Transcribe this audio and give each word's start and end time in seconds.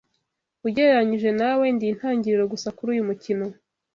Ugereranije 0.67 1.29
nawe, 1.39 1.65
Ndi 1.75 1.85
intangiriro 1.91 2.43
gusa 2.53 2.67
kuri 2.77 2.89
uyu 2.93 3.07
mukino. 3.09 3.45